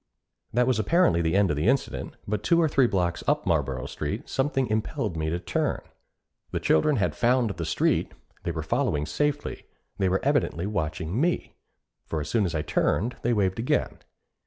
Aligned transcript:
That 0.51 0.65
was 0.65 0.79
apparently 0.79 1.21
the 1.21 1.35
end 1.35 1.51
of 1.51 1.55
the 1.55 1.67
incident; 1.67 2.15
but 2.27 2.41
two 2.41 2.59
or 2.59 2.67
three 2.67 2.87
blocks 2.87 3.23
up 3.27 3.45
Marlboro 3.45 3.85
Street, 3.85 4.27
something 4.27 4.65
impelled 4.65 5.15
me 5.15 5.29
to 5.29 5.37
turn. 5.37 5.81
The 6.49 6.59
children 6.59 6.95
had 6.95 7.13
found 7.15 7.51
the 7.51 7.65
street, 7.65 8.11
they 8.41 8.49
were 8.51 8.63
following 8.63 9.05
safely, 9.05 9.67
they 9.99 10.09
were 10.09 10.19
evidently 10.25 10.65
watching 10.65 11.21
me; 11.21 11.53
for 12.07 12.19
as 12.19 12.29
soon 12.29 12.45
as 12.45 12.55
I 12.55 12.63
turned, 12.63 13.17
they 13.21 13.31
waved 13.31 13.59
again. 13.59 13.99